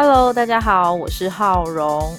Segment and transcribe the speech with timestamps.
[0.00, 2.16] Hello，大家好，我是浩荣。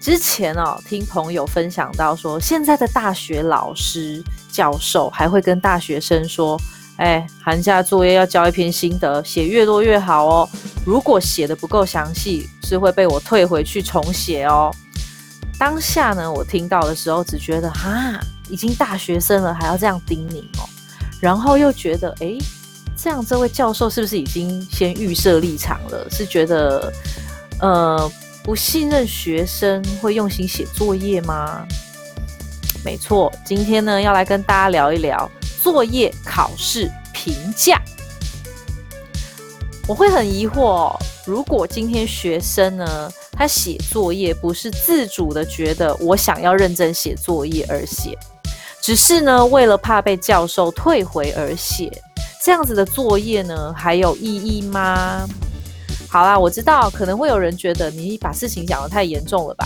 [0.00, 6.58] 之前哦，听朋友分享到说，现在的大学老师、教授还会跟大学生说
[6.96, 10.48] ：“哎，寒假作业要交一篇心得，写越多越好哦。
[10.86, 14.74] 如果写的不够详细，是会被我退回去重写哦。”
[15.60, 18.18] 当下呢，我听到的时候，只觉得哈，
[18.48, 20.64] 已经大学生了，还要这样叮咛哦。
[21.20, 22.38] 然后又觉得，哎。
[22.96, 26.08] 这样，这位教授是不是已经先预设立场了？
[26.10, 26.92] 是觉得，
[27.60, 28.12] 呃，
[28.44, 31.66] 不信任学生会用心写作业吗？
[32.84, 35.30] 没错，今天呢要来跟大家聊一聊
[35.62, 37.80] 作业考试评价。
[39.88, 48.16] 我会很疑惑，如果今天学生呢，他写作业不是自主的，觉得我想要认真写作业而写，
[48.80, 51.90] 只是呢为了怕被教授退回而写。
[52.42, 55.24] 这样子的作业呢，还有意义吗？
[56.08, 59.64] 好啦，我知道可能会有人觉得你把事情讲得太严重了吧。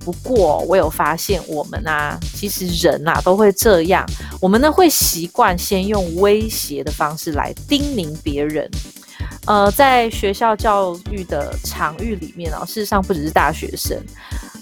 [0.00, 4.04] 不过我有发现，我们啊，其实人啊都会这样，
[4.40, 8.68] 我们呢会习惯先用威胁的方式来叮咛别人。
[9.46, 13.96] 呃，在学校教育的场域里面啊，事实上不只是大学生。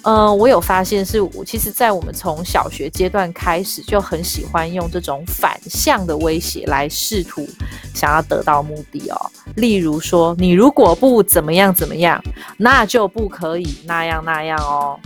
[0.04, 7.48] 嗯，我有发现是，我其实，在我们从小学阶段开始，就很喜欢用这种反向的威胁来试图
[7.94, 9.30] 想要得到目的哦。
[9.56, 12.20] 例如说，你如果不怎么样怎么样，
[12.56, 14.98] 那就不可以那样那样哦。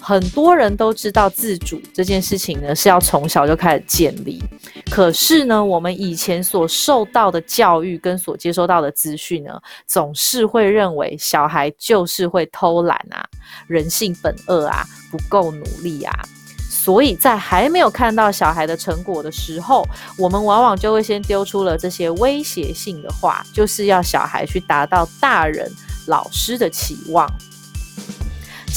[0.00, 4.42] 很多人都知道自主这件事情呢，是要从小就开始建立。
[4.90, 13.24] 可是呢，我们以前所受到的教育跟所接收到的资讯呢，总是会认为小孩就是会偷懒啊，
[13.66, 16.12] 人性本恶啊，不够努力啊。
[16.68, 25.70] 所以在还没有看到小孩的成果的时候，我们往往就会先丢出了这些威胁性的话，就是要小孩去达到大人、
[26.06, 27.30] 老师的期望。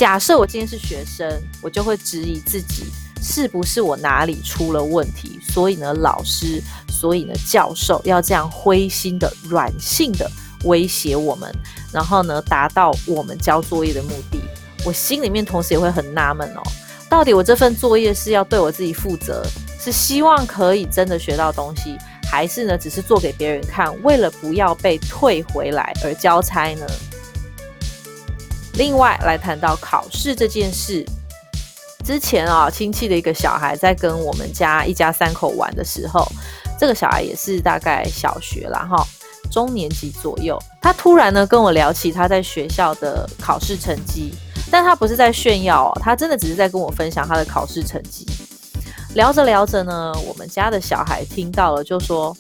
[0.04, 1.26] 假设我今天是学生，
[1.62, 2.88] 我就会质疑自己。
[3.22, 5.40] 是不是我哪里出了问题？
[5.42, 10.30] 所以呢，老师，所以呢，教授要这样灰心的、软性的
[10.66, 11.50] 威胁我们，
[11.94, 14.42] 然后呢，达到我们交作业的目的。
[14.84, 16.62] 我心里面同时也会很纳闷哦，
[17.08, 19.42] 到底我这份作业是要对我自己负责，
[19.80, 21.98] 是希望可以真的学到东西，
[22.30, 26.86] 还是呢，只是做给别人看，为了不要被退回来而交差呢？
[28.74, 31.06] 另外来谈到考试这件事。
[32.04, 36.30] 之前啊，亲戚的一个小孩在跟我们家一家三口玩的时候，
[36.78, 39.08] 这个小孩也是大概小学了哈，
[39.50, 40.62] 中年级左右。
[40.82, 44.34] 他突然呢跟我聊起他在学校的考试成绩，
[44.70, 48.26] 但他不是在炫耀哦，他真的只是在跟我分享他的考试成绩。
[49.16, 52.36] 聊着聊着呢，我们家的小孩听到了，就说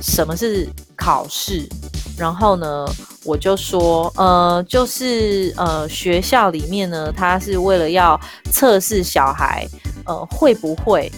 [0.00, 1.68] 什么是考试？
[2.16, 2.86] 然后呢，
[3.24, 8.18] 我就说，呃，就是呃，学校里面呢，他是为了要
[8.50, 9.66] 测试小孩，
[10.06, 11.10] 呃，会不会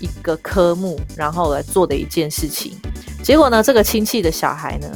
[0.00, 2.76] 一个科目，然后来做的一件事情。
[3.22, 4.88] 结果呢，这个亲戚的小孩呢，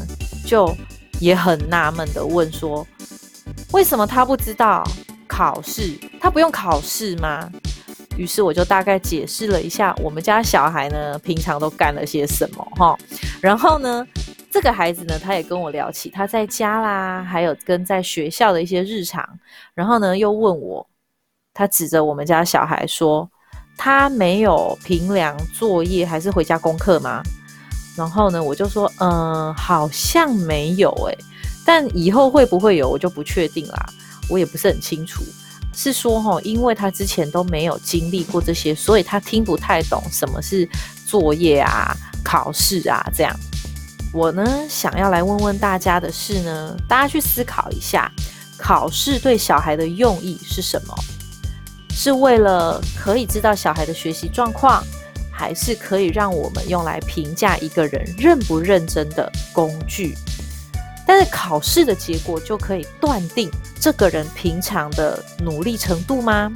[0.44, 0.74] 就
[1.20, 2.84] 也很纳闷的问说，
[3.72, 4.82] 为什么他不知道
[5.28, 5.92] 考试？
[6.20, 7.48] 他不用考试吗？
[8.16, 12.98] 于是我就大概解释了一下，我们家小孩呢，平常都干了些什么，哈，
[13.40, 14.04] 然后呢。
[14.56, 19.22] 这个孩子呢，他也跟我聊起他在家啦，还有跟在学校的一些日常。
[19.74, 20.88] 然后呢，又问我，
[21.52, 23.30] 他指着我们家小孩说，
[23.76, 27.22] 他没有评量作业还是回家功课吗？
[27.98, 31.18] 然后呢，我就说，嗯，好像没有诶，
[31.66, 33.86] 但以后会不会有，我就不确定啦，
[34.30, 35.22] 我也不是很清楚。
[35.74, 40.66] 是说哈，因为他之前都没有经历过这些，所以他听不太懂什么是
[41.06, 43.36] 作业啊、考试啊这样。
[44.16, 48.10] 我呢，想要来问问大家的是呢，大家去思考一下，
[48.56, 50.94] 考试对小孩的用意是什么？
[51.90, 54.82] 是为了可以知道小孩的学习状况，
[55.30, 60.16] 还是可以让我们用来评价一个人认不认真的工具？
[61.06, 66.50] 但是考试的结果就可以断定这个人平常的努力程度吗？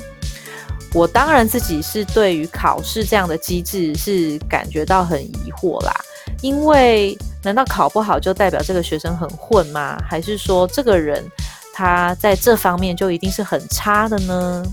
[0.95, 5.95] 我当然自己是对于考试这样的机制是感觉到很疑惑啦，
[6.41, 7.19] 因为。
[7.43, 9.97] 难道考不好就代表这个学生很混吗？
[10.07, 11.25] 还是说这个人
[11.73, 14.65] 他在这方面就一定是很差的呢？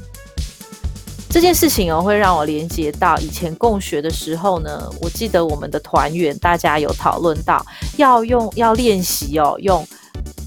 [1.30, 4.90] 这件事情哦，会让我连接到以前共学的时候呢。
[5.02, 7.64] 我记得我们的团员大家有讨论到，
[7.98, 9.86] 要用要练习哦，用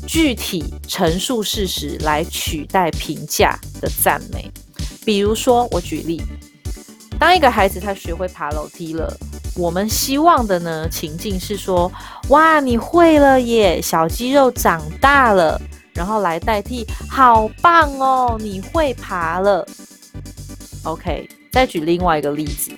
[0.07, 4.51] 具体陈述事实来取代评价的赞美。
[5.05, 6.23] 比如说，我举例，
[7.19, 9.17] 当一个孩子他学会爬楼梯了。
[9.57, 11.91] 我们希望的呢情境是说，
[12.29, 15.61] 哇，你会了耶，小肌肉长大了，
[15.93, 19.67] 然后来代替“好棒哦，你会爬了”。
[20.85, 22.71] OK，再举另外一个例子，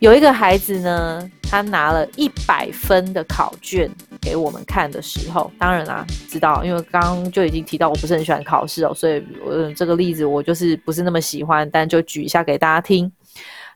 [0.00, 3.88] 有一个孩子呢，他拿了一百分的考卷
[4.20, 13.10] 给我们看的时候，当然啦，知道，因为刚刚就已经提到我不是很喜欢考试哦，所以呃，这个例子我就是不是那么喜欢，但就举一下给大家听。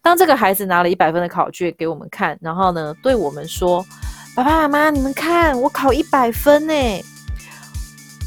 [0.03, 3.87] 当这个孩子拿了一百分的考卷给我们看，然后呢，对我们说
[4.35, 6.75] ：“爸爸妈妈，你们看，我考一百分呢。”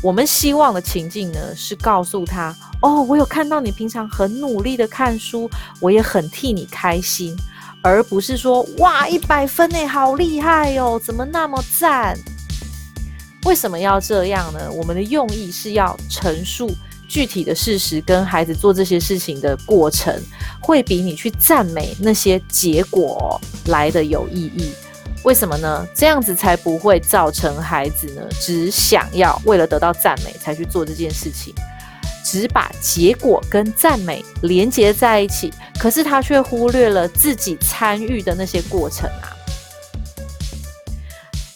[0.01, 5.49] 我们希望的情境呢，是告诉他：“哦，我有看到你平常很努力的看书，
[5.81, 7.35] 我也很替你开心。”
[7.83, 12.17] 而不是说：“哇，一百分呢，好厉害哟，怎么那么赞？”
[13.45, 14.71] 为什么要这样呢？
[14.71, 16.71] 我们的用意是要陈述。
[17.07, 20.13] 具体的事实跟孩子做这些事情的过程，
[20.59, 24.71] 会比你去赞美那些结果来的有意义。
[25.23, 25.87] 为什么呢？
[25.95, 31.53] 这样子才不会造成孩子呢只想要为了得到赞美才去做这件事情，
[32.23, 39.34] 只把结果跟赞美连接在一起，可是他却忽略了自己参与的那些过程啊。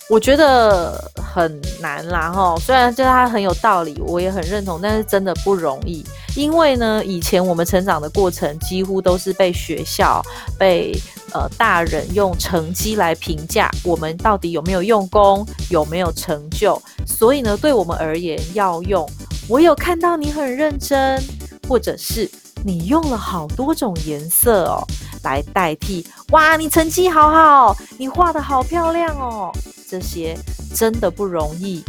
[0.09, 2.55] 我觉得很难啦，哈！
[2.59, 6.03] 虽然就是他很有道理，我也很认同，但是真的不容易。
[6.35, 10.19] 因为呢，以前我们成长的过程几乎都是被学校、
[10.57, 10.99] 被
[11.31, 16.81] 呃大人用成绩来评价我们到底有没有用功、有没有成就。
[17.05, 19.07] 所以呢，对我们而言，要用
[19.47, 21.21] 我有看到你很认真，
[21.67, 22.27] 或者是
[22.63, 24.81] 你用了好多种颜色哦，
[25.21, 29.51] 来代替哇，你成绩好好，你画的好漂亮哦。
[29.89, 30.37] 这些
[30.75, 31.83] 真的不容易。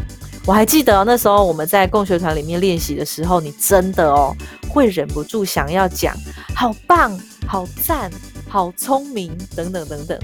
[0.47, 4.35] 我还记得那时候我们在共学团里面练习的时候，你真的哦
[4.69, 6.17] 会忍不住想要讲
[6.57, 8.11] “好棒、好赞、
[8.49, 10.19] 好聪明”等等等等，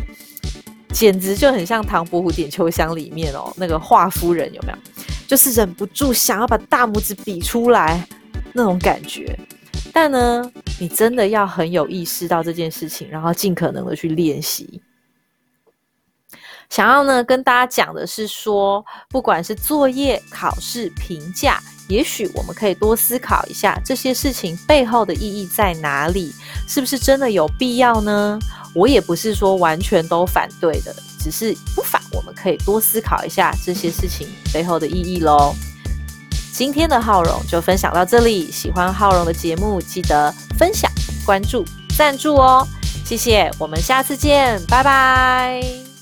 [0.93, 4.79] 简直就很像《唐伯虎点秋香》里面哦那个华夫人有没有？
[5.29, 8.07] 就是忍不住想要把大拇指比出来
[8.55, 9.39] 那种感觉。
[9.93, 14.81] 但呢，你真的要很有意识到这件事情，然后尽可能的去练习。
[16.69, 26.35] 想要呢跟大家讲的是说，不管是作业、考试、评价，也许我们可以多思考一下这些事情背后的意义在哪里，
[26.67, 28.39] 是不是真的有必要呢？
[28.75, 35.55] 我也不是说完全都反对的，只是不妨我们可以多思考一下这些事情背后的意义喽。
[36.53, 40.91] 今天的浩荣就分享到这里，喜欢浩荣的节目，记得分享、
[41.25, 41.65] 关注、
[41.97, 42.67] 赞助哦，
[43.05, 45.96] 谢谢，我们下次见，拜拜。